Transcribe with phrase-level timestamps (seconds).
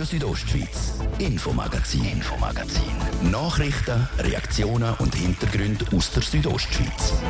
[0.00, 3.30] Radio Südostschweiz, Infomagazin, Infomagazin.
[3.30, 7.20] Nachrichten, Reaktionen und Hintergründe aus der Südostschweiz.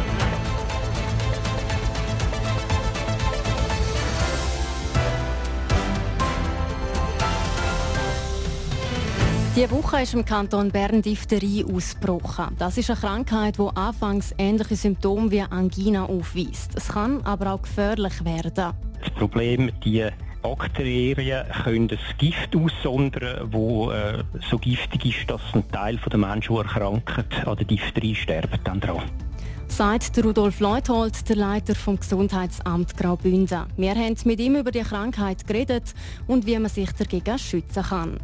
[9.57, 12.55] Diese Woche ist im Kanton Bern Diphtherie ausgebrochen.
[12.57, 16.77] Das ist eine Krankheit, die anfangs ähnliche Symptome wie Angina aufweist.
[16.77, 18.75] Es kann aber auch gefährlich werden.
[19.03, 20.09] Das Problem, die
[20.43, 26.55] Bakterien können das Gift aussondern, das äh, so giftig ist, dass ein Teil der Menschen,
[26.55, 29.03] die erkranken, an der Diphtherie sterben dann dran.
[29.69, 33.67] Sagt Rudolf Leuthold, der Leiter vom Gesundheitsamt Graubünden.
[33.77, 35.95] Wir haben mit ihm über die Krankheit geredet
[36.27, 38.19] und wie man sich dagegen schützen kann.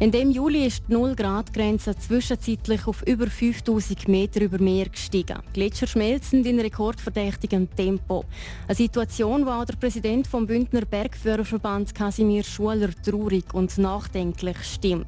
[0.00, 5.38] In dem Juli ist die 0-Grad-Grenze zwischenzeitlich auf über 5000 Meter über Meer gestiegen.
[5.52, 8.24] Gletscher schmelzen in rekordverdächtigem Tempo.
[8.66, 15.06] Eine Situation, wo auch der Präsident vom Bündner Bergführerverband Casimir Schuler traurig und nachdenklich stimmt.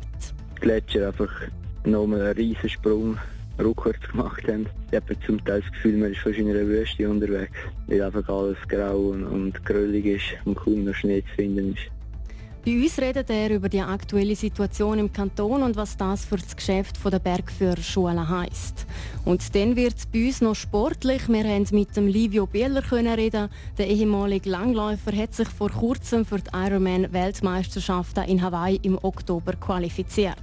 [0.57, 1.33] Die Gletscher einfach
[1.85, 3.19] nochmal einen riesen Sprung
[3.59, 4.67] rückwärts gemacht haben.
[4.91, 7.53] Ich habe zum Teil das Gefühl, man ist fast in einer Wüste unterwegs,
[7.87, 11.91] weil einfach alles grau und, und gröllig ist und kaum noch Schnee zu finden ist.
[12.65, 16.57] Bei uns redet er über die aktuelle Situation im Kanton und was das für das
[16.57, 18.87] Geschäft der Bergführerschule heisst.
[19.27, 21.29] Und dann wird es bei uns noch sportlich.
[21.29, 23.51] Wir haben mit dem Livio Bieler reden.
[23.77, 30.39] Der ehemalige Langläufer hat sich vor kurzem für die Ironman-Weltmeisterschaften in Hawaii im Oktober qualifiziert.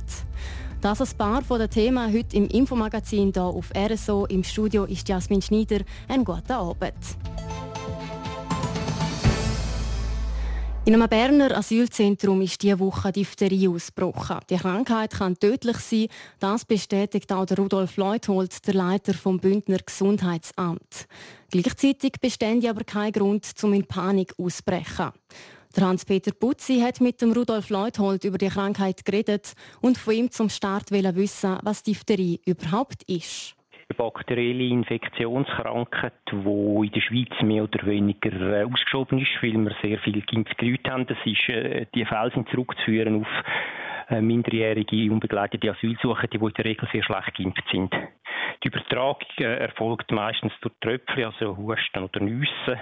[0.79, 4.27] Das ein paar von den Themen heute im Infomagazin hier auf RSO.
[4.27, 5.79] Im Studio ist Jasmin Schneider.
[6.07, 6.93] Einen guten Abend.
[10.83, 14.39] In einem Berner Asylzentrum ist diese Woche Diphtherie ausgebrochen.
[14.49, 16.07] Die Krankheit kann tödlich sein.
[16.39, 21.05] Das bestätigt auch Rudolf Leuthold, der Leiter vom Bündner Gesundheitsamt.
[21.51, 25.11] Gleichzeitig besteht aber kein Grund, um in Panik auszubrechen.
[25.75, 30.31] Der Hans-Peter Putzi hat mit dem Rudolf Leuthold über die Krankheit geredet und von ihm
[30.31, 33.55] zum Start wissen, was Diphtherie überhaupt ist
[33.93, 39.99] bakterielle Infektionskrankheit, die in der Schweiz mehr oder weniger äh, ausgeschoben ist, weil wir sehr
[39.99, 41.07] viele geimpfte Leute haben.
[41.07, 43.27] Das ist, äh, die Fälle sind zurückzuführen auf
[44.09, 47.93] äh, minderjährige, unbegleitete Asylsuchende, die in der Regel sehr schlecht geimpft sind.
[48.63, 52.79] Die Übertragung erfolgt meistens durch Tröpfchen, also Husten oder Nüsse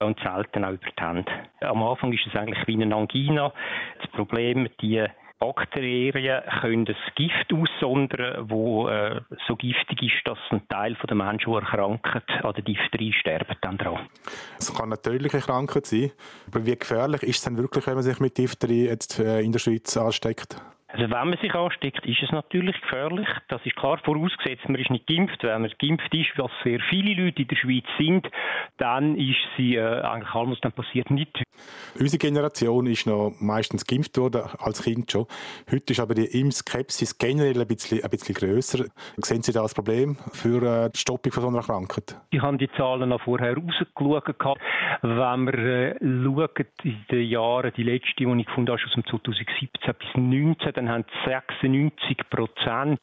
[0.00, 1.32] und selten auch über die Hände.
[1.60, 3.52] Am Anfang ist es eigentlich wie eine Angina.
[4.00, 5.04] Das Problem, die
[5.40, 11.50] Bakterien können das Gift aussondern, wo äh, so giftig ist, dass ein Teil der Menschen,
[11.50, 14.06] die erkranken, an der Diphtherie sterben dann dran.
[14.58, 16.12] Es kann eine tödliche Krankheit sein,
[16.46, 19.52] aber wie gefährlich ist es denn wirklich, wenn man sich mit Diphtherie jetzt äh, in
[19.52, 20.62] der Schweiz ansteckt?
[20.92, 23.28] Also wenn man sich ansteckt, ist es natürlich gefährlich.
[23.48, 25.42] Das ist klar vorausgesetzt, man ist nicht geimpft.
[25.42, 28.28] Wenn man geimpft ist, was sehr viele Leute in der Schweiz sind,
[28.78, 31.42] dann ist sie äh, eigentlich alles, was dann passiert, nicht.
[31.98, 35.26] Unsere Generation ist noch meistens geimpft worden, als Kind schon.
[35.70, 38.86] Heute ist aber die Impfskepsis generell ein bisschen, ein bisschen grösser.
[39.18, 42.16] Sehen Sie da als Problem für äh, die Stoppung von so einer Krankheit?
[42.30, 44.58] Ich habe die Zahlen noch vorher rausgeschaut.
[45.02, 49.04] Wenn wir äh, schauen, in den Jahren, die letzte, die ich gefunden habe, aus dem
[49.04, 49.68] 2017
[49.98, 53.00] bis 2019, dann haben 96 Prozent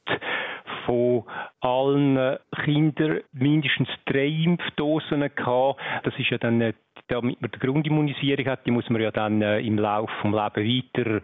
[0.85, 1.23] von
[1.59, 5.79] allen Kindern mindestens drei Impfdosen gehabt.
[6.03, 6.73] Das ist ja dann
[7.07, 10.87] damit man die Grundimmunisierung hat, die muss man ja dann äh, im Laufe des Lebens
[10.97, 11.21] weiter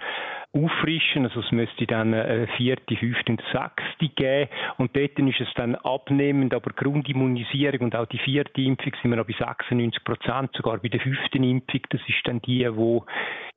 [0.53, 1.25] auffrischen.
[1.25, 4.49] Also es müsste dann eine vierte, fünfte und sechste geben.
[4.77, 9.17] Und dort ist es dann abnehmend, aber Grundimmunisierung und auch die vierte Impfung sind wir
[9.17, 11.81] noch bei 96 Prozent, sogar bei der fünften Impfung.
[11.89, 13.05] Das ist dann die, wo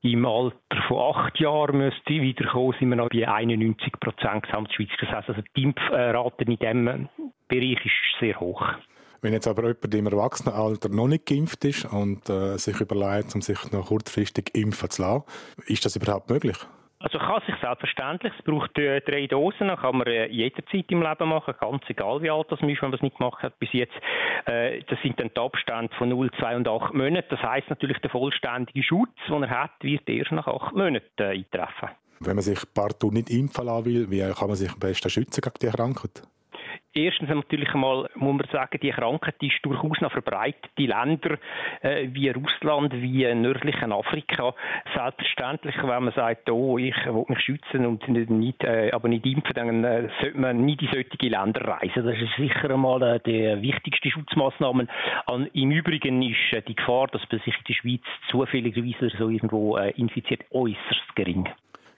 [0.02, 4.90] im Alter von acht Jahren müsste wiederkommen, sind wir noch bei 91 Prozent Gesamtschweiz.
[5.00, 7.08] Das heißt also, die Impfrate in diesem
[7.48, 8.66] Bereich ist sehr hoch.
[9.22, 13.42] Wenn jetzt aber jemand im Erwachsenenalter noch nicht geimpft ist und äh, sich überlegt, um
[13.42, 15.24] sich noch kurzfristig impfen zu lassen,
[15.66, 16.56] ist das überhaupt möglich?
[16.98, 18.32] Also kann sich selbstverständlich.
[18.38, 22.22] Es braucht äh, drei Dosen, das kann man äh, jederzeit im Leben machen, ganz egal
[22.22, 23.94] wie alt das ist, wenn man es nicht gemacht hat bis jetzt.
[24.46, 27.28] Äh, das sind dann die Abstände von 0, 2 und 8 Monaten.
[27.28, 31.24] Das heißt natürlich, der vollständige Schutz, den er hat, wird erst nach 8 Monaten äh,
[31.24, 31.90] eintreffen.
[32.20, 35.42] Wenn man sich partout nicht impfen lassen will, wie kann man sich am besten schützen
[35.42, 36.22] gegen die Krankheit?
[36.96, 40.70] Erstens natürlich einmal muss man sagen, die Krankheit ist durchaus noch verbreitet.
[40.78, 41.36] Die Länder
[41.82, 44.54] äh, wie Russland, wie nördlichen Afrika.
[44.94, 49.52] Selbstverständlich, wenn man sagt, oh, ich will mich schützen und nicht, äh, aber nicht impfen,
[49.54, 52.06] dann äh, sollte man nicht in solche Länder reisen.
[52.06, 54.86] Das ist sicher einmal äh, die wichtigste Schutzmaßnahme.
[55.26, 59.28] An, Im Übrigen ist äh, die Gefahr, dass man sich in der Schweiz zufälligerweise so
[59.28, 61.46] irgendwo äh, infiziert, äußerst gering.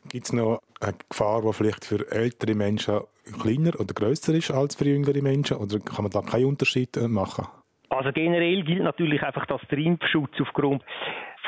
[0.08, 3.00] Gibt es noch eine Gefahr, die vielleicht für ältere Menschen
[3.42, 5.58] kleiner oder größer ist als für jüngere Menschen?
[5.58, 7.46] Oder kann man da keinen Unterschied äh, machen?
[7.90, 10.82] Also generell gilt natürlich einfach, dass der Impfschutz aufgrund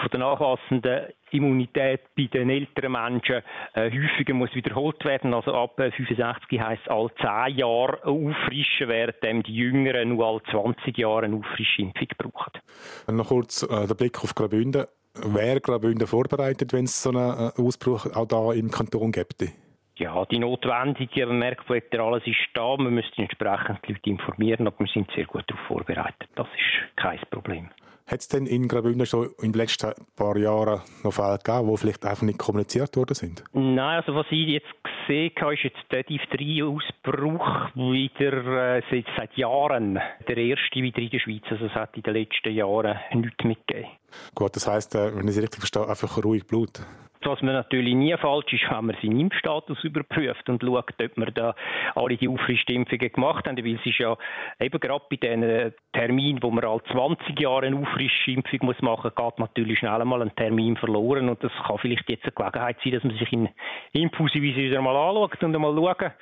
[0.00, 3.42] von der nachlassenden Immunität bei den älteren Menschen
[3.74, 5.34] äh, häufiger muss wiederholt werden.
[5.34, 10.96] Also ab 65 äh, heißt alle 10 Jahre auffrischen, während die Jüngeren nur alle 20
[10.96, 13.16] Jahre eine Auffrischimpfung brauchen.
[13.16, 14.86] Noch kurz äh, der Blick auf Graubünden.
[15.14, 19.52] Wäre Graubünden vorbereitet, wenn es so einen äh, Ausbruch auch da im Kanton gäbe?
[20.00, 22.76] ja, die notwendige Merkblätter, alles ist da.
[22.78, 26.28] Wir müssen entsprechend die Leute informieren, aber wir sind sehr gut darauf vorbereitet.
[26.34, 27.68] Das ist kein Problem.
[28.06, 31.76] Hat es denn in Graubünden schon in den letzten paar Jahren noch Fälle gegeben, die
[31.76, 33.44] vielleicht einfach nicht kommuniziert worden sind?
[33.52, 39.36] Nein, also was ich jetzt gesehen habe, ist jetzt der Diphtherie-Ausbruch wieder äh, seit, seit
[39.36, 41.44] Jahren der erste wieder in der Schweiz.
[41.50, 43.90] Also es hat in den letzten Jahren nichts mitgegeben.
[44.34, 46.80] Gut, das heisst, äh, wenn ich es richtig verstehe, einfach ruhig Blut.
[47.22, 51.34] Was man natürlich nie falsch ist, wenn man seinen Impfstatus überprüft und schaut, ob man
[51.34, 51.54] da
[51.94, 54.16] alle die Auffrischimpfungen gemacht haben, weil es ist ja
[54.58, 59.38] eben gerade bei diesen Terminen, wo man alle 20 Jahre eine Auffrischimpfung muss machen, geht
[59.38, 63.04] natürlich schnell einmal ein Termin verloren und das kann vielleicht jetzt eine Gelegenheit sein, dass
[63.04, 63.50] man sich in
[63.92, 66.12] impulsive wieder mal anschaut und einmal schauen,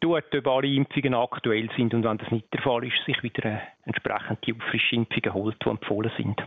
[0.00, 3.60] tut, ob alle Impfungen aktuell sind und wenn das nicht der Fall ist, sich wieder
[3.84, 6.42] entsprechend die Auffrischimpfungen holt, die empfohlen sind.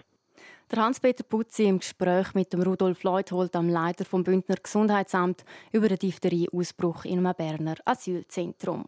[0.71, 5.89] Der Hans-Peter Putzi im Gespräch mit dem Rudolf Leuthold, am Leiter vom Bündner Gesundheitsamt, über
[5.89, 8.85] den Diphtherie-Ausbruch in einem Berner Asylzentrum.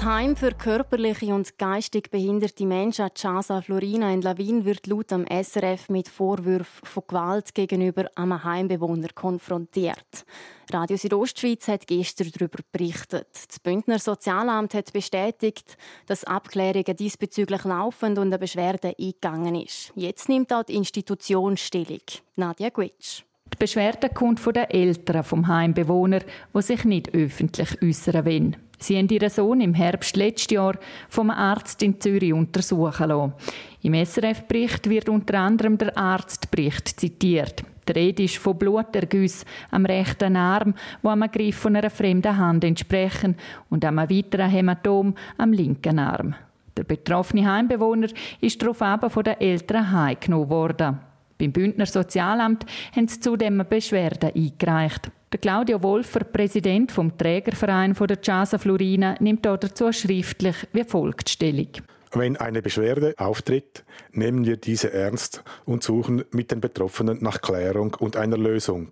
[0.00, 5.26] Das Heim für körperliche und geistig behinderte Menschen Casa Florina in Lawin wird laut dem
[5.26, 10.24] SRF mit Vorwürfen von Gewalt gegenüber einem Heimbewohner konfrontiert.
[10.72, 13.28] Radio Südostschweiz hat gestern darüber berichtet.
[13.46, 15.76] Das Bündner Sozialamt hat bestätigt,
[16.06, 19.92] dass Abklärungen diesbezüglich laufend und eine Beschwerde eingegangen ist.
[19.96, 22.00] Jetzt nimmt auch die Institution Stellung.
[22.36, 23.24] Nadja Gwitsch.
[23.52, 26.20] Die Beschwerde kommt von den Eltern vom Heimbewohner,
[26.54, 28.69] die sich nicht öffentlich äußern wollen.
[28.82, 30.74] Sie haben ihren Sohn im Herbst letzten Jahr
[31.08, 33.34] vom Arzt in Zürich untersuchen lassen.
[33.82, 37.62] Im SRF-Bericht wird unter anderem der Arztbericht zitiert.
[37.86, 42.64] Die Rede ist von Blutergüssen am rechten Arm, wo einem Griff von einer fremden Hand
[42.64, 43.36] entsprechen,
[43.68, 46.34] und einem weiteren Hämatom am linken Arm.
[46.76, 48.08] Der betroffene Heimbewohner
[48.40, 50.98] ist darauf von den Eltern heimgenommen worden.
[51.36, 55.10] Beim Bündner Sozialamt haben sie zudem eine Beschwerde eingereicht.
[55.32, 61.68] Der Claudio Wolfer, Präsident vom Trägerverein der Casa Florina, nimmt dazu schriftlich wie folgt Stellung.
[62.10, 67.94] Wenn eine Beschwerde auftritt, nehmen wir diese ernst und suchen mit den Betroffenen nach Klärung
[67.94, 68.88] und einer Lösung.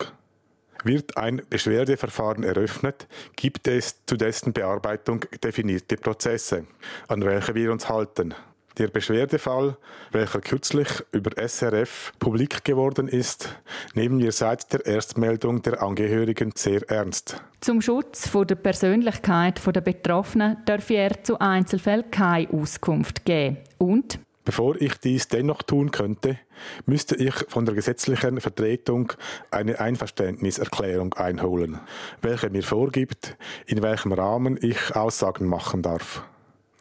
[0.84, 6.66] Wird ein Beschwerdeverfahren eröffnet, gibt es zu dessen Bearbeitung definierte Prozesse,
[7.08, 8.32] an welche wir uns halten.
[8.78, 9.76] Der Beschwerdefall,
[10.12, 13.48] welcher kürzlich über SRF publik geworden ist,
[13.94, 17.42] nehmen wir seit der Erstmeldung der Angehörigen sehr ernst.
[17.60, 23.58] Zum Schutz der Persönlichkeit der Betroffenen darf er zu Einzelfällen keine Auskunft geben.
[23.78, 26.38] Und Bevor ich dies dennoch tun könnte,
[26.86, 29.12] müsste ich von der gesetzlichen Vertretung
[29.50, 31.80] eine Einverständniserklärung einholen,
[32.22, 33.36] welche mir vorgibt,
[33.66, 36.22] in welchem Rahmen ich Aussagen machen darf.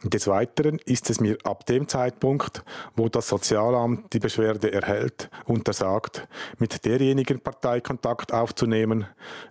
[0.03, 2.63] Des Weiteren ist es mir ab dem Zeitpunkt,
[2.95, 6.27] wo das Sozialamt die Beschwerde erhält, untersagt,
[6.59, 9.07] mit derjenigen Partei Kontakt aufzunehmen,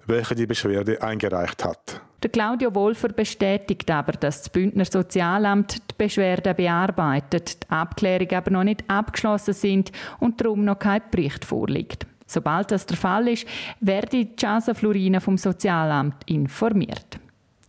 [0.07, 2.01] welche die Beschwerde eingereicht hat.
[2.23, 8.51] Der Claudio Wolfer bestätigt aber, dass das Bündner Sozialamt die Beschwerde bearbeitet, die Abklärungen aber
[8.53, 9.91] noch nicht abgeschlossen sind
[10.21, 12.07] und darum noch kein Bericht vorliegt.
[12.27, 13.47] Sobald das der Fall ist,
[13.81, 17.19] werde die Casa Florina vom Sozialamt informiert.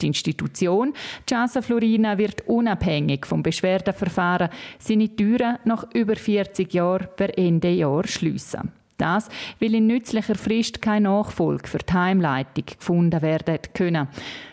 [0.01, 0.93] Die Institution
[1.27, 4.49] Casa Florina wird unabhängig vom Beschwerdeverfahren
[4.79, 8.71] seine Türen nach über 40 Jahren per Ende Jahr schliessen.
[8.97, 14.07] Das, weil in nützlicher Frist keine Nachfolge für die Heimleitung gefunden werden können.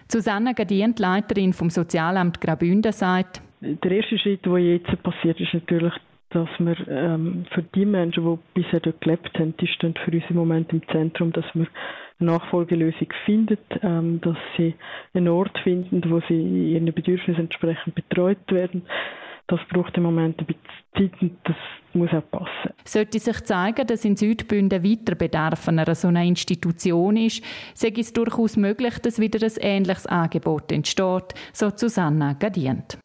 [0.07, 5.95] Susanne Gadient, Leiterin vom Sozialamt Graubünden, sagt, der erste Schritt, der jetzt passiert, ist natürlich
[6.35, 10.25] dass wir ähm, für die Menschen, die bisher dort gelebt haben, die stehen für uns
[10.29, 11.67] im Moment im Zentrum, dass wir
[12.19, 14.75] eine Nachfolgelösung finden, ähm, dass sie
[15.15, 18.83] einen Ort finden, wo sie ihren Bedürfnissen entsprechend betreut werden.
[19.47, 21.57] Das braucht im Moment ein bisschen Zeit und das
[21.93, 22.75] muss auch passen.
[22.85, 27.93] Sollte sich zeigen, dass in Südbünden weiter Bedarf an einer so einer Institution ist, sei
[27.97, 32.99] es durchaus möglich, dass wieder ein ähnliches Angebot entsteht, so Susanna Gadient.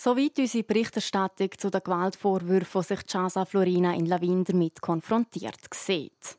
[0.00, 6.38] Soweit unsere Berichterstattung zu den Gewaltvorwürfen, die sich Casa Florina in Lavin damit konfrontiert sieht.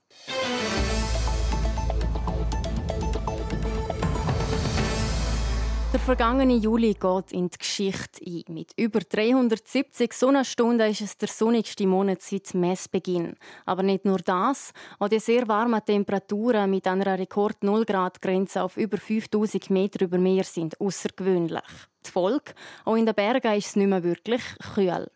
[6.00, 8.54] Der vergangene Juli geht in die Geschichte ein.
[8.54, 13.36] Mit über 370 Sonnenstunden ist es der sonnigste Monat seit Messbeginn.
[13.66, 18.64] Aber nicht nur das, auch die sehr warmen Temperaturen mit einer Rekord 0 Grad Grenze
[18.64, 21.68] auf über 5000 Meter über Meer sind außergewöhnlich.
[22.08, 22.54] Die Folge,
[22.86, 24.42] auch in den Bergen ist es nicht mehr wirklich
[24.74, 25.12] kühl.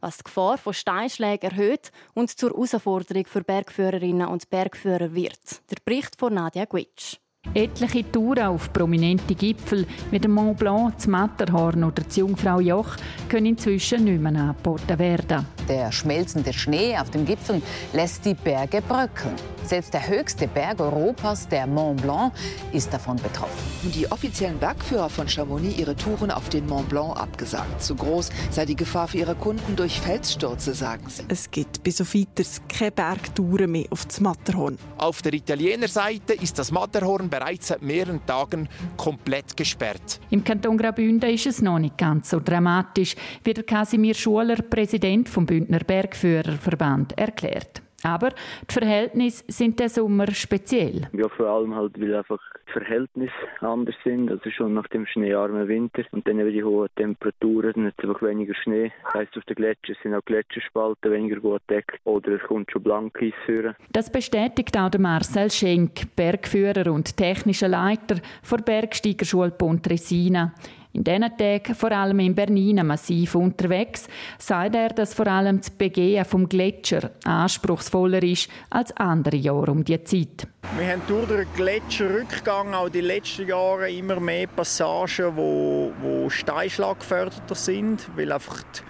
[0.00, 5.68] Was die Gefahr von Steinschlägen erhöht und zur Herausforderung für Bergführerinnen und Bergführer wird.
[5.68, 7.16] Der Bericht von Nadia Gwitsch.
[7.54, 12.96] Etliche Touren auf prominente Gipfel wie der Mont Blanc, das Matterhorn oder das Jungfrau Joch
[13.28, 15.46] können inzwischen nicht mehr angeboten werden.
[15.68, 17.62] Der schmelzende Schnee auf den Gipfeln
[17.92, 19.34] lässt die Berge bröckeln.
[19.64, 22.32] Selbst der höchste Berg Europas, der Mont Blanc,
[22.72, 23.52] ist davon betroffen.
[23.94, 27.82] Die offiziellen Bergführer von Chamonix ihre Touren auf den Mont Blanc abgesagt.
[27.82, 31.24] Zu groß sei die Gefahr für ihre Kunden durch Felsstürze, sagen sie.
[31.28, 34.78] Es gibt bis auf weiteres keine Bergtouren mehr auf das Matterhorn.
[34.96, 40.20] Auf der Italienerseite ist das Matterhorn bereits seit mehreren Tagen komplett gesperrt.
[40.30, 43.14] Im Kanton Graubünden ist es noch nicht ganz so dramatisch,
[43.44, 47.82] wie der Casimir Schuler, Präsident vom Bündner Bergführerverband, erklärt.
[48.04, 51.08] Aber die Verhältnisse sind der Sommer speziell.
[51.12, 54.30] Ja, vor allem halt, weil einfach die Verhältnisse anders sind.
[54.30, 58.54] Also schon nach dem schneearmen Winter und dann eben die hohen Temperaturen, es einfach weniger
[58.54, 58.92] Schnee.
[59.04, 62.82] Das heisst, auf den Gletschern sind auch Gletscherspalten weniger gut deckt oder es kommt schon
[62.82, 63.74] Blankeis führen.
[63.90, 68.16] Das bestätigt auch Marcel Schenk, Bergführer und technischer Leiter
[68.50, 70.52] der Bergsteigerschule Pontresina.
[70.92, 75.70] In diesen Tagen, vor allem in Bernina, massiv unterwegs, sagt er, dass vor allem das
[75.70, 80.48] Begehen vom Gletscher anspruchsvoller ist als andere Jahre um die Zeit.
[80.78, 87.00] Wir haben durch den Gletscherrückgang auch die letzten Jahre immer mehr Passagen, wo, wo Steinschlag
[87.00, 88.80] geförderter sind, weil einfach die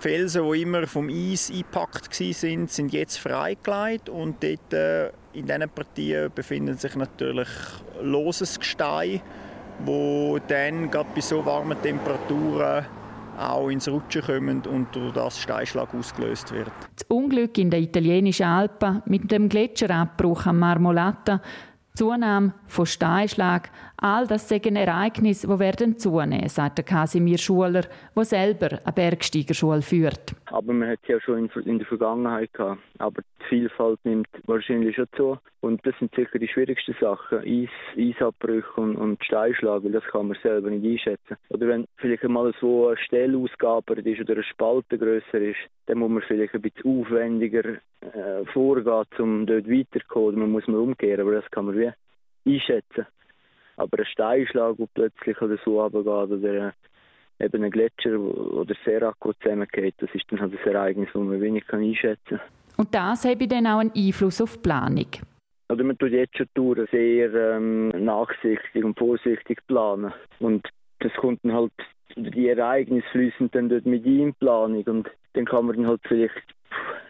[0.00, 5.68] Felsen, die immer vom Eis eingepackt waren, sind jetzt freigelegt und dort äh, in diesen
[5.68, 7.48] Partien befinden sich natürlich
[8.00, 9.20] loses Gestein
[9.84, 12.84] wo dann gerade bei so warmen Temperaturen
[13.38, 16.70] auch ins Rutschen kommen und durch das Steinschlag ausgelöst wird.
[16.96, 21.40] Das Unglück in den italienischen Alpen mit dem Gletscherabbruch am Marmolata
[21.94, 27.82] Zunahme von Steinschlag, all das sind Ereignisse, die werden zunehmen, sagt der Casimir Schuler,
[28.16, 30.34] der selber eine Bergsteigerschule führt.
[30.46, 32.80] Aber man hat es ja schon in der Vergangenheit gehabt.
[32.98, 35.38] Aber die Vielfalt nimmt wahrscheinlich schon zu.
[35.60, 37.40] Und das sind sicher die schwierigsten Sachen.
[37.40, 41.36] Eis, Eisabbrüche und, und Steinschlag, weil das kann man selber nicht einschätzen.
[41.50, 45.98] Oder wenn vielleicht einmal so eine Stelle ausgearbeitet ist oder eine Spalte grösser ist, dann
[45.98, 50.40] muss man vielleicht ein bisschen aufwendiger äh, vorgehen, um dort weiterzukommen.
[50.40, 51.92] Man muss man umkehren, aber das kann man wie
[52.46, 53.06] einschätzen.
[53.76, 59.16] Aber ein Steinschlag, der plötzlich oder so runtergeht, oder äh, eben ein Gletscher oder Serac,
[59.24, 62.40] der zusammengeht, das ist dann halt ein Ereignis, das man wenig einschätzen kann.
[62.78, 65.06] Und das habe dann auch einen Einfluss auf die Planung.
[65.70, 70.12] Oder man tut jetzt schon Touren sehr ähm, nachsichtig und vorsichtig planen.
[70.40, 71.72] Und das kommt dann halt,
[72.16, 76.54] die Ereignisse fließen dann dort mit in Planung und dann kann man dann halt vielleicht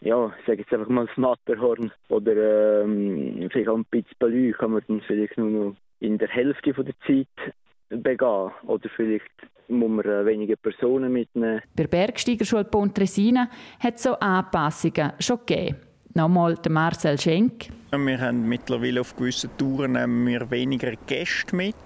[0.03, 4.73] ja, ich sage jetzt einfach mal das Matterhorn oder ähm, vielleicht auch ein Pitzbalü kann
[4.73, 7.55] man dann vielleicht nur noch in der Hälfte von der Zeit
[7.91, 8.51] begehen.
[8.67, 9.31] Oder vielleicht
[9.69, 11.61] muss man äh, weniger Personen mitnehmen.
[11.77, 13.49] Bei der Bergsteigerschule Pontresina
[13.79, 15.90] hat es so Anpassungen schon gegeben.
[16.15, 17.69] Nochmal der Marcel Schenk.
[17.93, 19.95] Wir haben mittlerweile auf gewissen Touren
[20.27, 21.77] wir weniger Gäste mit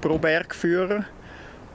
[0.00, 1.04] pro Bergführer.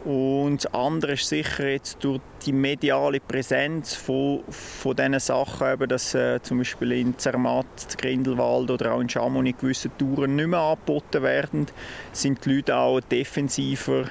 [0.03, 5.88] Und das andere ist sicher jetzt durch die mediale Präsenz von, von diesen Sachen, eben,
[5.88, 10.59] dass äh, zum Beispiel in Zermatt, Grindelwald oder auch in Chamonix gewisse Touren nicht mehr
[10.59, 11.67] angeboten werden,
[12.12, 14.05] sind die Leute auch defensiver.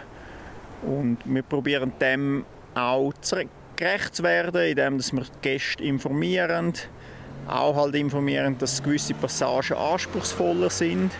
[0.83, 3.13] Und wir probieren dem auch
[3.77, 6.73] gerecht zu werden, indem wir die Gäste informieren.
[7.49, 11.13] Auch halt informieren, dass gewisse Passagen anspruchsvoller sind.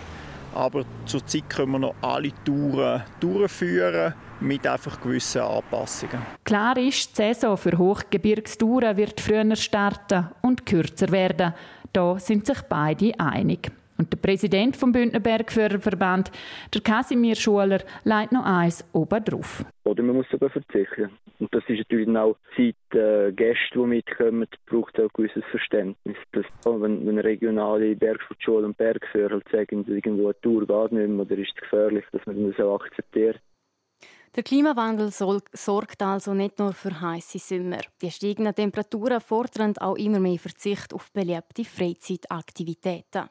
[0.53, 6.21] Aber zurzeit können wir noch alle Touren durchführen mit einfach gewissen Anpassungen.
[6.43, 11.53] Klar ist, die Saison für Hochgebirgstouren wird früher starten und kürzer werden.
[11.93, 13.71] Da sind sich beide einig.
[13.99, 16.31] Und der Präsident vom Bündner Bergführerverband,
[16.73, 19.65] der Casimir Schuler, leitet noch eins oben drauf.
[19.83, 21.09] Oder man muss sogar verzichten.
[21.39, 25.43] Und das ist natürlich auch seit äh, Gäste, die mitkommen, braucht es auch ein gewisses
[25.51, 26.15] Verständnis.
[26.31, 31.25] Dass, wenn, wenn regionale Bergsportschulen und Bergführer halt sagen, irgendwo eine Tour geht nicht mehr
[31.25, 33.41] oder ist es gefährlich, dass man das auch akzeptiert.
[34.35, 37.81] Der Klimawandel sorgt also nicht nur für heiße Sommer.
[38.01, 43.29] Die steigenden Temperaturen fordern auch immer mehr Verzicht auf beliebte Freizeitaktivitäten.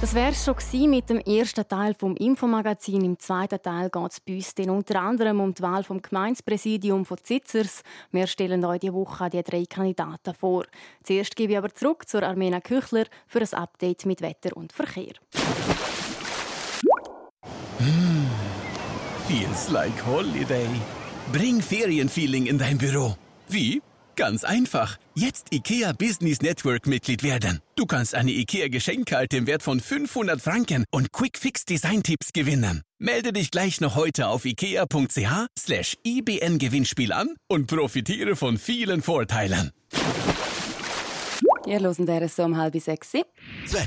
[0.00, 3.04] Das wäre es schon mit dem ersten Teil vom Infomagazin.
[3.04, 7.04] Im zweiten Teil geht es bei uns dann unter anderem um die Wahl vom Gemeinspräsidium
[7.04, 7.82] von Zitzers.
[8.10, 10.64] Wir stellen euch diese Woche die drei Kandidaten vor.
[11.04, 15.12] Zuerst gebe ich aber zurück zur Armena Küchler für ein Update mit Wetter und Verkehr.
[17.78, 18.26] Mm,
[19.28, 20.66] feels like holiday.
[21.30, 23.16] Bring Ferienfeeling in dein Büro.
[23.48, 23.82] Wie?
[24.20, 24.98] Ganz einfach.
[25.14, 27.62] Jetzt IKEA Business Network Mitglied werden.
[27.74, 32.34] Du kannst eine IKEA Geschenkkarte im Wert von 500 Franken und Quick Fix Design Tipps
[32.34, 32.82] gewinnen.
[32.98, 39.00] Melde dich gleich noch heute auf ikea.ch slash ibn Gewinnspiel an und profitiere von vielen
[39.00, 39.70] Vorteilen.
[41.64, 43.12] Ihr hören der so um halb sechs.
[43.12, 43.86] Das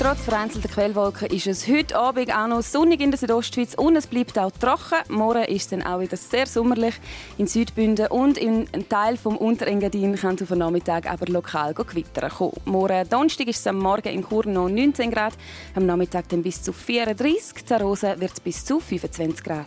[0.00, 4.08] Trotz vereinzelter Quellwolken ist es heute Abend auch noch sonnig in der Südostschweiz und es
[4.08, 4.98] bleibt auch trocken.
[5.08, 6.94] Morgen ist es dann auch wieder sehr sommerlich
[7.38, 11.74] in Südbünden und in einem Teil vom Unterengadin kann es auf den Nachmittag aber lokal
[11.74, 12.60] gewittern kommen.
[12.64, 15.34] Morgen Donnerstag ist es am Morgen in Chur noch 19 Grad,
[15.76, 19.66] am Nachmittag dann bis zu 34, in Rosen wird es bis zu 25 Grad.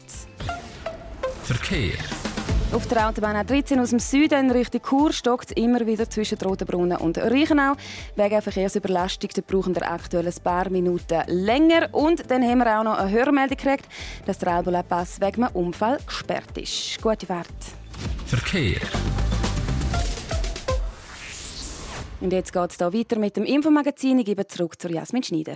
[1.44, 1.94] Verkehr
[2.74, 6.38] auf der Autobahn A13 aus dem Süden in Richtung Chur stockt es immer wieder zwischen
[6.38, 7.74] Rotenbrunnen und Reichenau.
[8.16, 11.90] Wegen Verkehrsüberlastung brauchen wir aktuell ein paar Minuten länger.
[11.94, 13.88] Und dann haben wir auch noch eine Hörmeldung gekriegt,
[14.26, 17.02] dass der Albola-Pass wegen einem Unfall gesperrt ist.
[17.02, 17.48] Gute Fahrt.
[18.26, 18.82] Verkehr.
[22.20, 24.20] Und jetzt geht es weiter mit dem Infomagazin.
[24.20, 25.56] Ich gebe zurück zu Jasmin Schneider.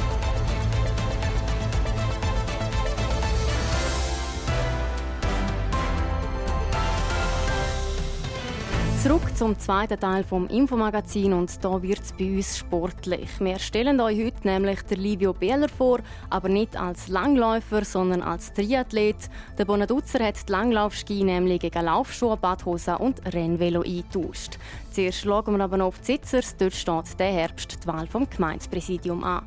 [9.03, 13.31] Zurück zum zweiten Teil vom Infomagazin und da wird es bei uns sportlich.
[13.39, 18.53] Wir stellen euch heute nämlich der Livio Behler vor, aber nicht als Langläufer, sondern als
[18.53, 19.15] Triathlet.
[19.57, 24.59] Der Bonaduzzer hat die Langlaufski nämlich gegen Laufschuhe, Badhosen und Rennvelo eingetauscht.
[24.91, 26.55] Zuerst schauen wir aber noch auf die Sitzers.
[26.57, 29.41] Dort steht der Herbst die Wahl vom Gemeindepräsidium an.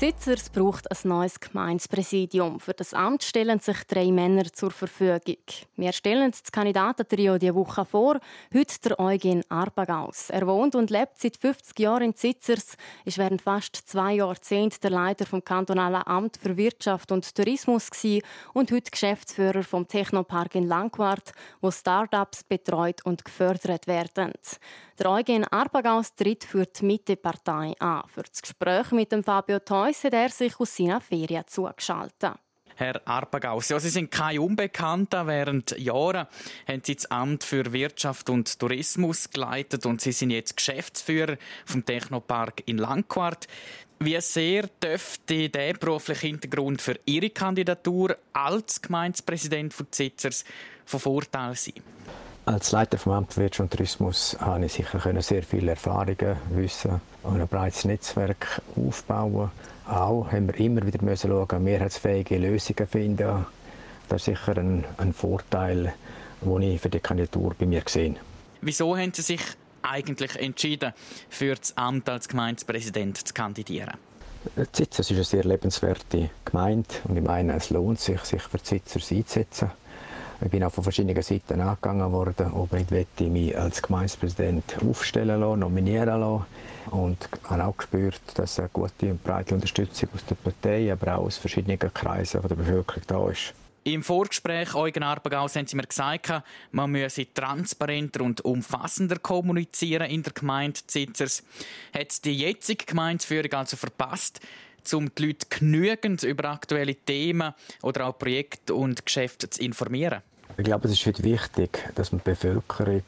[0.00, 2.58] Sitzers braucht ein neues Gemeinspräsidium.
[2.58, 5.36] Für das Amt stellen sich drei Männer zur Verfügung.
[5.76, 8.18] Wir stellen das Kandidatentrio diese Woche vor.
[8.54, 10.30] Heute der Eugen Arbagaus.
[10.30, 14.90] Er wohnt und lebt seit 50 Jahren in Sitzers, ist während fast zwei Jahrzehnten der
[14.90, 17.90] Leiter vom kantonalen Amt für Wirtschaft und Tourismus
[18.54, 24.32] und heute Geschäftsführer vom Technopark in Langquart, wo Start-ups betreut und gefördert werden.
[25.00, 28.02] Der Eugen Arbagaus tritt für die Mittepartei an.
[28.08, 29.58] Für das Gespräch mit dem Fabio
[29.90, 32.34] Theus hat er sich aus seiner Ferien zugeschaltet.
[32.76, 35.26] Herr Arpagaus, ja, Sie sind kein Unbekannter.
[35.26, 36.28] Während Jahren
[36.68, 41.84] haben Sie das Amt für Wirtschaft und Tourismus geleitet und Sie sind jetzt Geschäftsführer vom
[41.84, 43.48] Technopark in Langquart.
[43.98, 50.44] Wie sehr dürfte der berufliche Hintergrund für Ihre Kandidatur als Gemeindepräsident von Zitzers
[50.86, 51.82] von Vorteil sein?
[52.46, 57.00] Als Leiter vom Amt für Wirtschaft und Tourismus habe ich sicher sehr viele Erfahrungen, Wissen
[57.24, 59.50] und ein breites Netzwerk aufbauen.
[59.90, 63.44] Auch haben wir immer wieder müssen schauen, mehrheitsfähige Lösungen finden.
[64.08, 65.92] Das ist sicher ein, ein Vorteil,
[66.40, 68.14] den ich für die Kandidatur bei mir sehe.
[68.60, 69.40] Wieso haben Sie sich
[69.82, 70.92] eigentlich entschieden,
[71.28, 73.94] für das Amt als Gemeindepräsident zu kandidieren?
[74.72, 79.10] Zitzers ist eine sehr lebenswerte Gemeinde und ich meine, es lohnt sich, sich für Zitzers
[79.10, 79.72] einzusetzen.
[80.42, 82.90] Ich bin auch von verschiedenen Seiten angegangen worden, ob ich
[83.28, 86.46] mich als Gemeindepräsident aufstellen lassen, nominieren lassen.
[86.90, 91.26] Und habe auch gespürt, dass eine gute und breite Unterstützung aus der Partei, aber auch
[91.26, 93.52] aus verschiedenen Kreisen der Bevölkerung da ist.
[93.84, 96.32] Im Vorgespräch, Eugen Arpagaus, haben Sie mir gesagt,
[96.70, 101.42] man müsse transparenter und umfassender kommunizieren in der Gemeinde Zitzers.
[101.94, 104.40] Hat die jetzige Gemeindeführung also verpasst,
[104.92, 110.22] um die Leute genügend über aktuelle Themen oder auch Projekte und Geschäfte zu informieren?
[110.60, 113.02] Ich glaube, es ist heute wichtig, dass man die Bevölkerung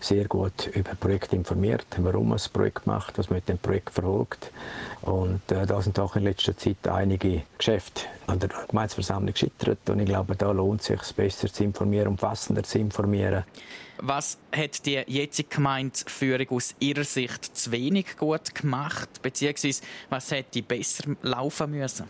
[0.00, 3.90] sehr gut über Projekte informiert, warum man das Projekt macht, was man mit dem Projekt
[3.90, 4.50] verfolgt.
[5.02, 9.90] Und äh, da sind auch in letzter Zeit einige Geschäfte an der Gemeindeversammlung gescheitert.
[9.90, 13.44] Und ich glaube, da lohnt es sich, besser zu informieren, umfassender zu informieren.
[13.98, 19.10] Was hat die jetzige Gemeindeführung aus Ihrer Sicht zu wenig gut gemacht?
[19.20, 22.06] Beziehungsweise was hätte besser laufen müssen?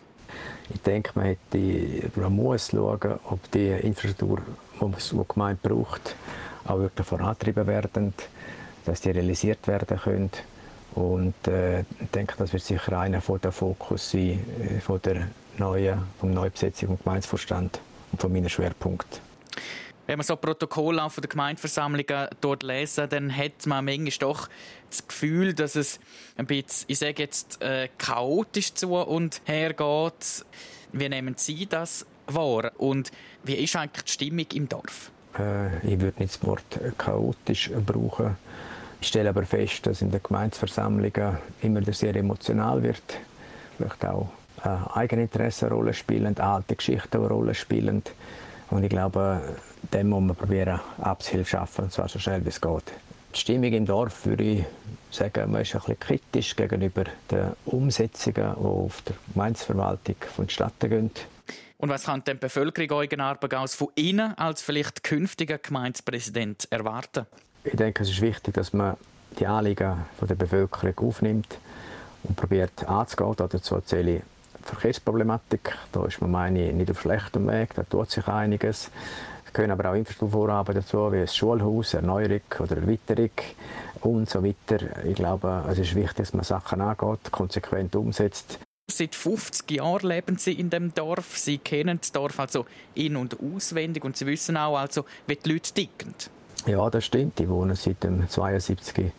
[0.73, 4.41] Ich denke, man, hätte, man muss schauen, ob die Infrastruktur,
[4.81, 6.17] die Gemeinde braucht,
[6.65, 8.15] auch wirklich vorantrieben werden,
[8.85, 10.31] dass die realisiert werden können.
[10.95, 15.29] Und äh, ich denke, das wird sicher einer von der Fokus sein äh, von der
[15.59, 17.81] neuen, vom Neubesetzung vom Gemeindevorstand
[18.13, 19.21] und von meinen Schwerpunkten.
[20.07, 24.49] Wenn man so Protokolle von der Gemeindeversammlungen dort lesen, dann hat man manchmal doch
[24.91, 25.99] das Gefühl, dass es
[26.37, 30.45] ein bisschen, ich sage jetzt, äh, chaotisch zu und her geht.
[30.93, 32.73] Wie nehmen Sie das wahr?
[32.79, 33.11] Und
[33.43, 35.11] wie ist eigentlich die Stimmung im Dorf?
[35.39, 38.37] Äh, ich würde nicht das Wort chaotisch brauchen.
[39.01, 43.19] Ich stelle aber fest, dass in den Gemeindeversammlungen immer sehr emotional wird.
[43.77, 44.29] Vielleicht auch
[44.65, 48.03] äh, Eigeninteressen eine Rolle spielen, alte Geschichten eine Rolle spielen.
[48.71, 49.43] Und ich glaube,
[49.93, 52.93] dem muss man probieren, Abhilfe schaffen, und zwar so schnell wie es geht.
[53.35, 54.65] Die Stimmung im Dorf würde ich
[55.11, 61.11] sagen, man ist ein bisschen kritisch gegenüber den Umsetzungen, die auf der Gemeindeverwaltung vonstatten gehen.
[61.85, 67.27] Und was kann die Bevölkerung Eugen Arpagaus von Ihnen als vielleicht künftiger Gemeindepräsident erwarten?
[67.63, 68.97] Ich denke, es ist wichtig, dass man
[69.39, 71.59] die Anliegen der Bevölkerung aufnimmt
[72.23, 73.35] und probiert anzugehen.
[73.37, 74.23] Dazu zähle ich
[74.63, 75.77] Verkehrsproblematik.
[75.93, 78.91] Da ist man meine nicht auf schlechtem Weg, da tut sich einiges.
[79.45, 83.31] Es können aber auch Infrastrukturvorhaben dazu, wie ein Schulhaus, Erneuerung oder Erweiterung
[84.01, 85.05] und so weiter.
[85.05, 88.59] Ich glaube, es ist wichtig, dass man Sachen angeht, konsequent umsetzt.
[88.91, 91.39] Seit 50 Jahren leben Sie in dem Dorf.
[91.39, 95.53] Sie kennen das Dorf also in- und auswendig und Sie wissen auch, also, wie die
[95.53, 96.15] Leute ticken.
[96.67, 97.41] Ja, das stimmt.
[97.41, 99.11] Ich wohne seit dem 72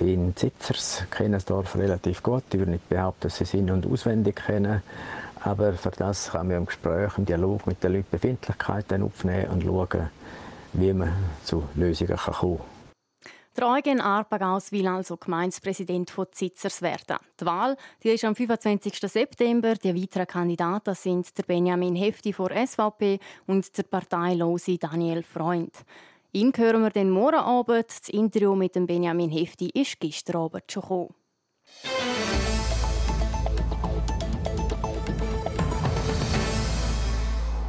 [0.00, 2.44] in Zitzers, kenne das Dorf relativ gut.
[2.52, 4.82] Ich würde nicht behaupten, dass sie es in- und auswendig kennen.
[5.40, 9.62] Aber für das kann man im Gespräch, im Dialog mit den Leuten Befindlichkeiten aufnehmen und
[9.64, 10.10] schauen,
[10.74, 11.12] wie man
[11.44, 12.77] zu Lösungen kommen kann.
[13.58, 17.16] Der Eugen Arpagaus will also Gemeindepräsident von Zitzers werden.
[17.40, 19.00] Die Wahl die ist am 25.
[19.00, 19.74] September.
[19.74, 23.18] Die weiteren Kandidaten sind der Benjamin Hefti von SVP
[23.48, 25.74] und der parteilose Daniel Freund.
[26.30, 27.88] Ihn hören wir dann morgen Abend.
[27.88, 31.14] Das Interview mit dem Benjamin Hefti ist gestern Abend schon gekommen.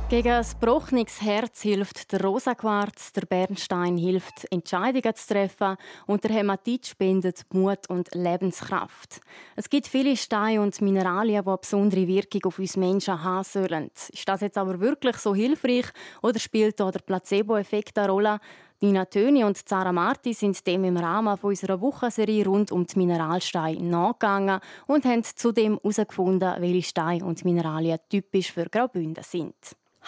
[0.09, 6.31] Gegen ein gebrochenes Herz hilft der Rosaquarz, der Bernstein hilft, Entscheidungen zu treffen und der
[6.31, 9.21] Hämatit spendet Mut und Lebenskraft.
[9.55, 13.91] Es gibt viele Steine und Mineralien, die eine besondere Wirkung auf uns Menschen haben sollen.
[14.11, 15.85] Ist das jetzt aber wirklich so hilfreich
[16.23, 18.39] oder spielt da der Placebo-Effekt eine Rolle?
[18.81, 23.83] Nina Töni und Zara Marti sind dem im Rahmen unserer Wochenserie rund um die Mineralsteine
[23.83, 29.53] nachgegangen und haben zudem herausgefunden, welche Steine und Mineralien typisch für Graubünden sind.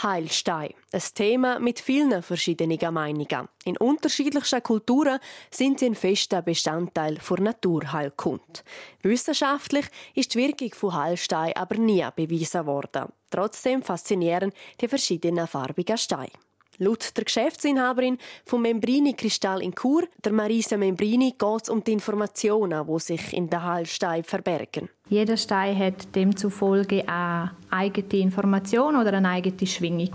[0.02, 0.74] Heilstein.
[0.92, 3.48] Ein Thema mit vielen verschiedenen Meinungen.
[3.66, 8.62] In unterschiedlichsten Kulturen sind sie ein fester Bestandteil der Naturheilkunde.
[9.04, 13.12] Wissenschaftlich ist die Wirkung von Heilstein aber nie bewiesen worden.
[13.30, 16.32] Trotzdem faszinieren die verschiedenen farbigen Steine.
[16.84, 21.92] Laut der Geschäftsinhaberin vom Membrini Kristall in Chur, der Marisa Membrini, geht es um die
[21.92, 24.90] Informationen, die sich in den Heilstein verbergen.
[25.08, 30.10] Jeder Stein hat demzufolge eine eigene Information oder eine eigene Schwingung.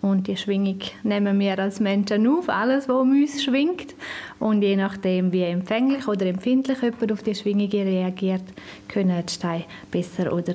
[0.00, 3.96] Und die Schwingung nehmen wir als Menschen auf, alles, was um uns schwingt.
[4.38, 8.44] Und je nachdem, wie empfänglich oder empfindlich jemand auf die Schwingung reagiert,
[8.86, 10.54] können die Steine besser oder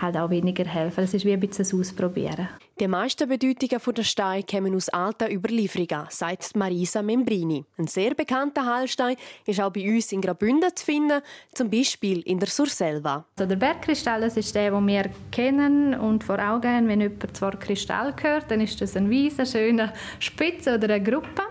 [0.00, 1.04] halt auch weniger helfen.
[1.04, 2.48] Es ist wie ein bisschen Ausprobieren.
[2.82, 7.64] Die meisten Bedeutungen der Steine kommen aus alten Überlieferungen, sagt Marisa Membrini.
[7.78, 9.14] Ein sehr bekannter Heilstein
[9.46, 11.20] ist auch bei uns in Graubünden zu finden,
[11.54, 13.24] zum Beispiel in der Surselva.
[13.38, 16.88] Also der Bergkristall das ist der, den wir kennen und vor Augen haben.
[16.88, 21.42] Wenn jemand Wort Kristall hört, dann ist das ein weißer, schöner Spitze oder eine Gruppe.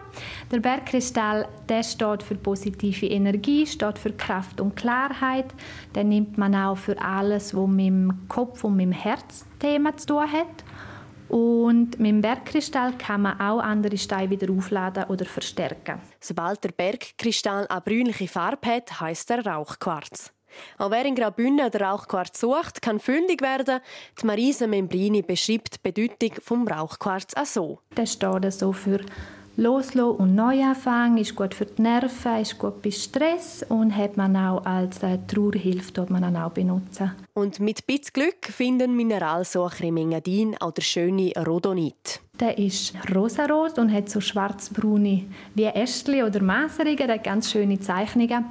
[0.52, 5.46] Der Bergkristall der steht für positive Energie, steht für Kraft und Klarheit.
[5.96, 10.08] Den nimmt man auch für alles, was mit dem Kopf und mit dem Herzthema zu
[10.08, 10.66] tun hat.
[11.32, 16.02] Und mit dem Bergkristall kann man auch andere Steine wieder aufladen oder verstärken.
[16.20, 20.34] Sobald der Bergkristall eine brünliche Farbe hat, heißt er Rauchquarz.
[20.78, 23.80] Auch wer in Graubünden den Rauchquarz sucht, kann fündig werden.
[24.22, 27.80] Die Marisa Membrini beschreibt die Bedeutung des Rauchquarz auch so.
[27.96, 29.00] Der steht so für
[29.62, 34.36] Loslassen und Neuanfang, ist gut für die Nerven, ist gut bei Stress und hat man
[34.36, 37.12] auch als äh, Trauerhilfe dort man auch benutzen.
[37.36, 42.22] Und mit ein bisschen Glück finden Mineralsucher im Engadin auch der schöne Rhodonit.
[42.40, 47.80] Der ist rosarot und hat so schwarzbraune wie Ästchen oder Maserungen, der hat ganz schöne
[47.80, 48.46] Zeichnungen.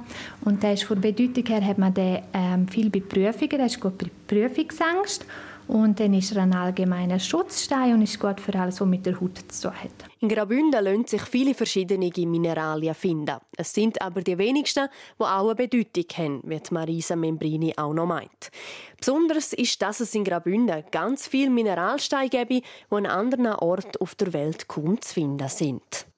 [0.45, 3.81] Und der ist von Bedeutung her hat man den ähm, viel bei Prüfungen, der ist
[3.81, 5.25] gut bei Prüfungsangst.
[5.71, 9.21] Und dann ist er ein allgemeiner Schutzstein und ist gut für alles, was mit der
[9.21, 9.91] Haut zu tun hat.
[10.19, 13.37] In Graubünden lassen sich viele verschiedene Mineralien finden.
[13.55, 18.05] Es sind aber die wenigsten, die auch eine Bedeutung haben, wie Marisa Membrini auch noch
[18.05, 18.51] meint.
[18.99, 24.13] Besonders ist, dass es in Graubünden ganz viele Mineralsteine gibt, die an anderen Orten auf
[24.15, 26.10] der Welt kaum zu finden sind.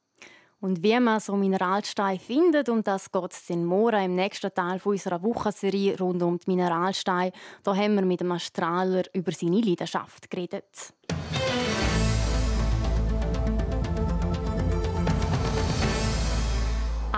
[0.64, 4.80] Und wie man so Mineralsteine findet, um das geht es in morgen im nächsten Teil
[4.82, 7.34] unserer Wochenserie rund um die Mineralsteine.
[7.64, 10.94] Da haben wir mit dem Astraler über seine Leidenschaft geredet.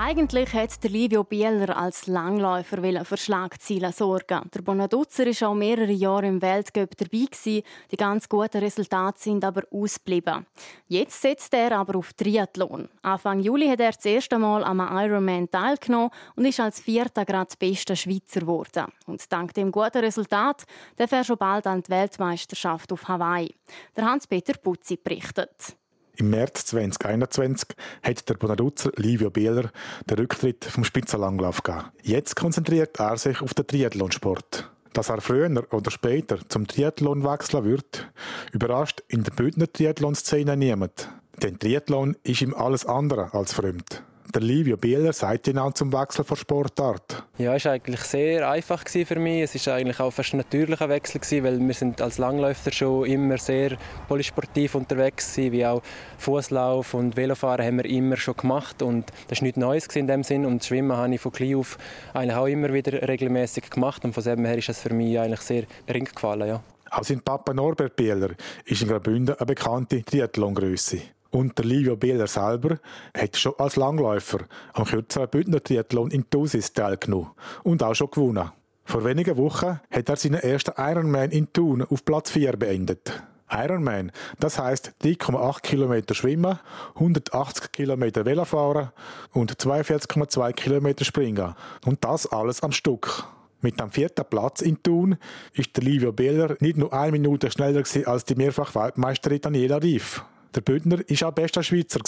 [0.08, 4.42] Eigentlich hätte Livio Bieler als Langläufer für Schlagzeilen sorgen.
[4.54, 7.28] Der Bonaduzzer war auch mehrere Jahre im Weltcup dabei.
[7.44, 10.46] Die ganz guten Resultate sind aber ausgeblieben.
[10.88, 12.88] Jetzt setzt er aber auf Triathlon.
[13.02, 17.58] Anfang Juli hat er das erste Mal am Ironman teilgenommen und ist als Vierter Grad
[17.58, 18.86] bester Schweizer geworden.
[19.08, 20.66] Und dank dem guten Resultat
[20.98, 23.56] darf er schon bald an die Weltmeisterschaft auf Hawaii.
[23.98, 25.76] Der Hans-Peter Putzi berichtet.
[26.18, 27.70] Im März 2021
[28.02, 29.72] hat der Bonaduzzer Livio Bieler
[30.10, 31.86] den Rücktritt vom Spitzenlanglauf gegeben.
[32.04, 34.72] Jetzt konzentriert er sich auf den Triathlonsport.
[34.94, 38.10] Dass er früher oder später zum Triathlon wechseln wird,
[38.54, 41.10] überrascht in der Bündner Triathlon-Szene niemand.
[41.44, 44.05] Denn Triathlon ist ihm alles andere als fremd.
[44.36, 47.24] Der Livio Bieler sagt Ihnen zum Wechsel von Sportart.
[47.38, 49.44] Ja, es war eigentlich sehr einfach für mich.
[49.44, 53.38] Es war eigentlich auch fast ein natürlicher Wechsel, weil wir sind als Langläufer schon immer
[53.38, 53.78] sehr
[54.10, 55.82] polysportiv unterwegs waren, wie auch
[56.18, 60.24] Fußlauf und Velofahren haben wir immer schon gemacht und das war nichts Neues in dem
[60.24, 61.78] Sinn und Schwimmen habe ich von klein auf
[62.14, 65.40] eigentlich auch immer wieder regelmäßig gemacht und von dem her ist es für mich eigentlich
[65.40, 66.62] sehr ring gefallen, ja.
[66.92, 68.32] Auch sein Papa Norbert Bieler
[68.66, 71.16] ist in Graubünden eine bekannte Triathlongröße.
[71.32, 72.80] Und der Livio Bieler selber
[73.16, 74.40] hat schon als Langläufer
[74.74, 77.32] am kürzeren Bündner Triathlon in Thusis teilgenommen
[77.64, 78.52] und auch schon gewonnen.
[78.86, 83.24] Vor wenigen Wochen hat er seinen ersten Ironman in Thun auf Platz 4 beendet.
[83.50, 86.60] Ironman, das heißt 3,8 Kilometer schwimmen,
[86.96, 88.92] 180 Kilometer Velofahren
[89.34, 91.56] und 42,2 Kilometer springen.
[91.86, 93.24] Und das alles am Stück.
[93.62, 95.18] Mit dem vierten Platz in Thun
[95.54, 100.24] ist der Livio Bieler nicht nur eine Minute schneller als die Mehrfach-Weltmeisterin Daniela Rief.
[100.56, 102.00] Der Bündner war auch bester Schweizer.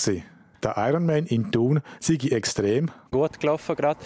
[0.63, 2.89] Der Ironman in Thun sei extrem.
[3.11, 3.99] Gut gelaufen gerade.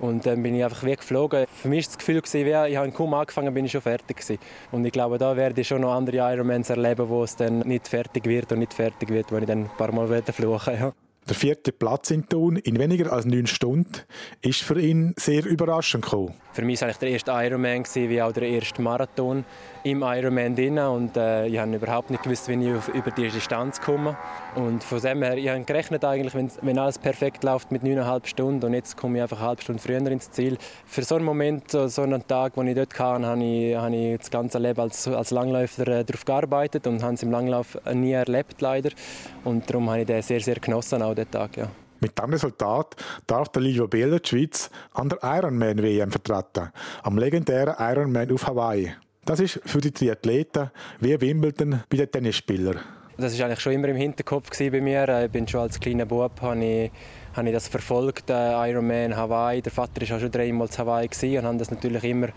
[0.00, 1.46] Und dann bin ich einfach wie geflogen.
[1.46, 4.38] Für mich war das Gefühl, wie ich habe kaum angefangen bin ich schon fertig gewesen.
[4.72, 7.86] Und ich glaube, da werde ich schon noch andere Ironmans erleben, wo es dann nicht
[7.86, 10.92] fertig wird und nicht fertig wird, wenn ich dann ein paar Mal fluchen ja.
[11.28, 13.90] Der vierte Platz in Thun in weniger als neun Stunden
[14.42, 16.34] ist für ihn sehr überraschend gekommen.
[16.52, 19.44] Für mich war es der erste Ironman wie auch der erste Marathon
[19.82, 23.80] im Ironman drin und äh, ich habe überhaupt nicht gewusst, wie ich über die Distanz
[23.80, 24.16] komme.
[24.54, 28.26] Und von dem her, ich habe gerechnet eigentlich, wenn, wenn alles perfekt läuft mit neuneinhalb
[28.26, 30.56] Stunden und jetzt komme ich einfach eine halbe Stunde früher ins Ziel.
[30.86, 34.18] Für so einen Moment, so, einen Tag, den ich dort hatte, habe ich, habe ich
[34.18, 38.12] das ganze Leben als, als Langläufer äh, darauf gearbeitet und habe es im Langlauf nie
[38.12, 38.90] erlebt leider
[39.44, 41.68] und darum habe ich den sehr, sehr genossen, auch den Tag, ja.
[42.00, 42.94] Mit diesem Resultat
[43.26, 46.70] darf der Livio Bieler die Schweiz an der Ironman WM vertreten,
[47.02, 48.92] am legendären Ironman auf Hawaii.
[49.24, 52.80] Das ist für die Triathleten wie Wimbledon bei den Tennisspielern.
[53.16, 55.24] Das war eigentlich schon immer im Hinterkopf bei mir.
[55.24, 56.90] Ich bin schon als kleiner Bub habe ich,
[57.36, 59.60] habe ich das verfolgt, äh, Ironman Hawaii.
[59.60, 62.28] Der Vater war auch schon dreimal zu Hawaii und habe das natürlich immer,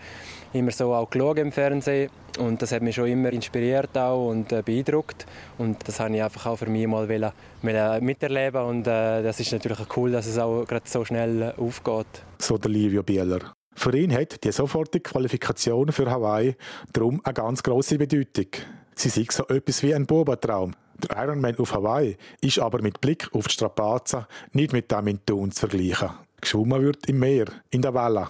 [0.52, 2.10] immer so auch geschaut im Fernsehen.
[2.38, 5.26] Und das hat mich schon immer inspiriert auch und äh, beeindruckt.
[5.58, 7.32] Und das habe ich einfach auch für mich mal wollen,
[7.62, 8.62] wollen miterleben.
[8.62, 12.22] Und äh, das ist natürlich cool, dass es auch gerade so schnell aufgeht.
[12.38, 13.54] So der Livio Bieler.
[13.74, 16.56] Für ihn hat die sofortige Qualifikation für Hawaii
[16.92, 18.48] darum eine ganz große Bedeutung.
[18.94, 20.74] Sie sind so etwas wie ein Bubentraum.
[21.00, 25.24] Der Ironman auf Hawaii ist aber mit Blick auf die Strapazen nicht mit dem in
[25.24, 26.10] Thun zu vergleichen.
[26.40, 28.28] Geschwommen wird im Meer, in der Welle.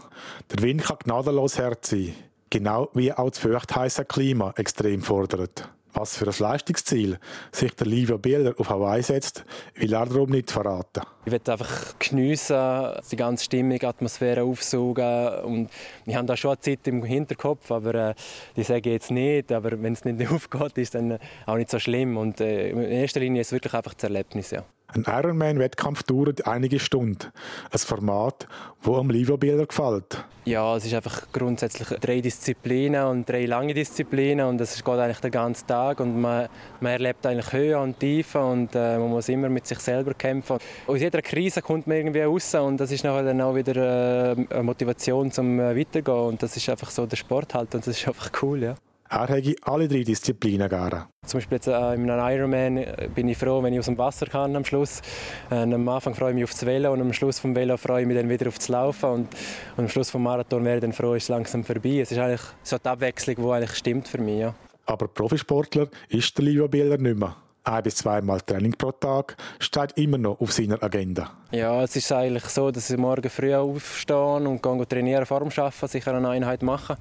[0.51, 2.15] Der Wind kann gnadenlos hart sein.
[2.51, 5.69] Genau wie auch das feuchtheiße Klima extrem fordert.
[5.93, 7.19] Was für ein Leistungsziel
[7.53, 11.03] sich der Livio Bieler auf Hawaii setzt, will er darum nicht verraten.
[11.25, 15.29] Ich will einfach geniessen, die ganze Stimmung, Atmosphäre aufsaugen.
[15.45, 15.71] Und
[16.07, 18.15] ich habe da schon eine Zeit im Hinterkopf, aber äh,
[18.57, 19.53] die sage ich jetzt nicht.
[19.53, 22.17] Aber wenn es nicht aufgeht, ist dann auch nicht so schlimm.
[22.17, 24.51] Und äh, in erster Linie ist es wirklich einfach das Erlebnis.
[24.53, 24.65] Ja.
[24.95, 27.33] Ein Ironman-Wettkampf dauert einige Stunden.
[27.71, 28.49] Ein Format,
[28.83, 30.25] das am Livio-Bilder gefällt.
[30.45, 35.21] Ja, es ist einfach grundsätzlich drei Disziplinen und drei lange Disziplinen und es geht eigentlich
[35.21, 36.49] den ganzen Tag und man,
[36.81, 40.59] man erlebt eigentlich Höhe und Tiefe und äh, man muss immer mit sich selber kämpfen.
[40.87, 44.47] Aus jeder Krise kommt man irgendwie raus und das ist nachher dann auch wieder äh,
[44.51, 47.99] eine Motivation zum äh, Weitergehen und das ist einfach so der Sport halt und das
[47.99, 48.75] ist einfach cool, ja.
[49.13, 51.09] Er hätte alle drei Disziplinen gerne.
[51.27, 53.99] Zum Beispiel jetzt, äh, in einem Ironman äh, bin ich froh, wenn ich aus dem
[53.99, 55.03] Wasser kann am Schluss.
[55.51, 58.03] Äh, am Anfang freue ich mich auf das Velo und am Schluss vom Velo freue
[58.03, 59.11] ich mich dann wieder auf das Laufen.
[59.11, 59.29] Und,
[59.77, 61.99] und am Schluss vom Marathon wäre ich dann froh, ist es langsam vorbei.
[61.99, 64.39] Es ist eigentlich so die Abwechslung, die eigentlich stimmt für mich.
[64.39, 64.55] Ja.
[64.87, 67.35] Aber Profisportler ist der Livio Bieler nicht mehr.
[67.65, 71.31] Ein bis zweimal Training pro Tag steht immer noch auf seiner Agenda.
[71.51, 75.89] Ja, es ist eigentlich so, dass ich morgen früh aufstehe und gehe trainieren vor Arbeiten,
[75.89, 76.97] sicher eine Einheit machen,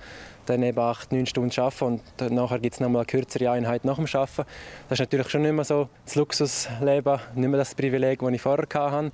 [0.46, 3.86] dann eben acht, neun Stunden arbeiten und nachher gibt es noch mal eine kürzere Einheit
[3.86, 4.46] nach dem Arbeiten.
[4.90, 8.42] Das ist natürlich schon nicht mehr so das Luxusleben, nicht mehr das Privileg, das ich
[8.42, 9.12] vorher hatte.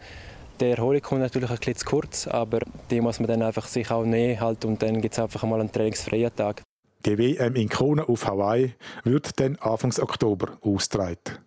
[0.60, 3.92] Die Erholung kommt natürlich ein bisschen zu kurz, aber die muss man dann einfach sich
[3.92, 6.62] auch nehmen halt, und dann gibt es einfach mal einen trainingsfreien Tag.
[7.06, 11.38] Die WM in Kona auf Hawaii wird dann Anfang Oktober ausgetragen.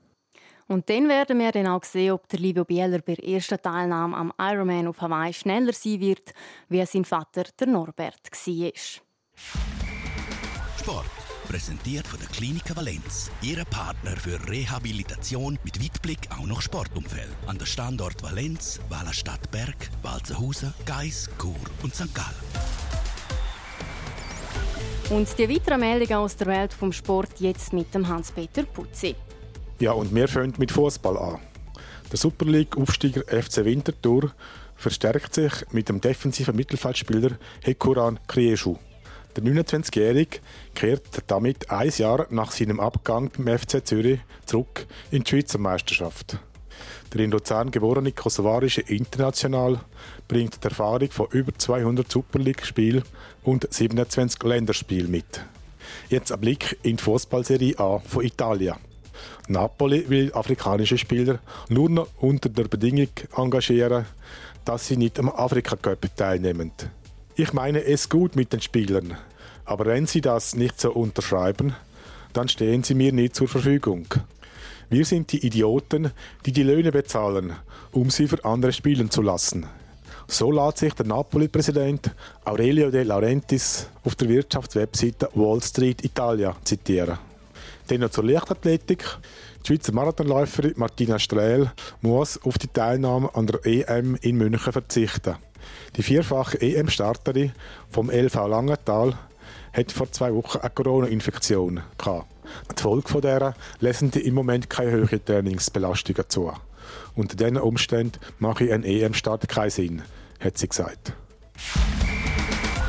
[0.69, 4.17] Und dann werden wir dann auch sehen, ob der Livio Bieler bei der ersten Teilnahme
[4.17, 6.33] am Ironman auf Hawaii schneller sein wird,
[6.69, 8.73] wie sein Vater, der Norbert, war.
[10.79, 11.07] Sport.
[11.49, 13.31] Präsentiert von der Klinik Valenz.
[13.41, 17.35] Ihre Partner für Rehabilitation mit Weitblick auch noch Sportumfeld.
[17.47, 22.15] An der Standort Valenz, Wallerstadt Berg, Walzenhausen, Geis, Chur und St.
[22.15, 22.88] Gallen.
[25.11, 29.15] Und die weiteren Meldungen aus der Welt vom Sport jetzt mit dem Hans-Peter Putzi.
[29.79, 31.39] Ja, und wir fangen mit Fußball an.
[32.13, 34.33] Der Super League-Aufsteiger FC Winterthur
[34.77, 38.77] verstärkt sich mit dem defensiven Mittelfeldspieler Hekuran Krieschu.
[39.35, 40.41] Der 29-Jährige
[40.75, 46.39] kehrt damit ein Jahr nach seinem Abgang beim FC Zürich zurück in die Schweizer Meisterschaft.
[47.13, 49.81] Der in Luzern geborene kosovarische International
[50.27, 53.03] bringt die Erfahrung von über 200 Super League-Spielen
[53.43, 55.43] und 27 Länderspielen mit.
[56.09, 58.77] Jetzt ein Blick in die Fußballserie A von Italien.
[59.49, 61.39] Napoli will afrikanische Spieler
[61.69, 64.05] nur noch unter der Bedingung engagieren,
[64.65, 66.73] dass sie nicht am Afrika Cup teilnehmen.
[67.35, 69.17] Ich meine es gut mit den Spielern,
[69.65, 71.75] aber wenn sie das nicht so unterschreiben,
[72.33, 74.07] dann stehen sie mir nicht zur Verfügung.
[74.91, 76.13] Wir sind die Idioten,
[76.47, 77.53] die die Löhne bezahlen,
[77.93, 79.67] um sie für andere spielen zu lassen.
[80.27, 82.11] So lässt sich der Napoli-Präsident
[82.45, 87.19] Aurelio De Laurentiis auf der Wirtschaftswebseite Wall Street Italia zitieren.
[87.89, 89.05] Dann noch zur Leichtathletik.
[89.63, 91.71] Die Schweizer Marathonläuferin Martina Strehl
[92.01, 95.37] muss auf die Teilnahme an der EM in München verzichten.
[95.97, 97.53] Die vierfache EM-Starterin
[97.91, 99.19] vom LV Langenthal
[99.73, 102.38] hat vor zwei Wochen eine Corona-Infektion gehabt.
[102.77, 106.53] Die Folge von dieser lassen die im Moment keine höheren Trainingsbelastungen zu.
[107.15, 110.03] Unter diesen Umständen mache ich einen EM-Start keinen Sinn,
[110.41, 111.13] hat sie gesagt.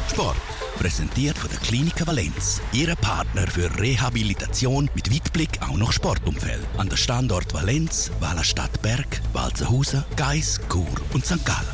[0.10, 0.38] Sport.
[0.78, 2.62] Präsentiert von der Klinik Valenz.
[2.72, 6.66] Ihre Partner für Rehabilitation mit Weitblick auch noch Sportumfeld.
[6.78, 11.46] An der Standort Valenz, Wallerstadt Berg, Walzenhausen, Geis, Chur und St.
[11.46, 11.68] Gallen.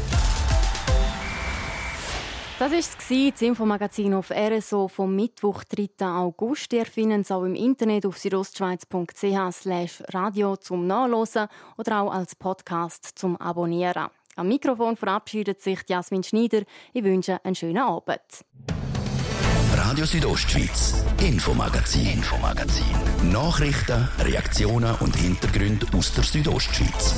[2.57, 2.79] Das war
[3.31, 6.07] das Infomagazin auf RSO vom Mittwoch, 3.
[6.07, 6.71] August.
[6.71, 13.19] Ihr findet es auch im Internet auf südostschweiz.ch radio zum Nachlesen oder auch als Podcast
[13.19, 14.07] zum Abonnieren.
[14.37, 16.61] Am Mikrofon verabschiedet sich Jasmin Schneider.
[16.93, 18.21] Ich wünsche einen schönen Abend.
[19.73, 23.31] Radio Südostschweiz, Infomagazin, Infomagazin.
[23.33, 27.15] Nachrichten, Reaktionen und Hintergründe aus der Südostschweiz.